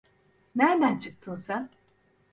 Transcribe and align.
Nereden 0.55 0.97
çıktın 0.97 1.35
sen? 1.35 1.69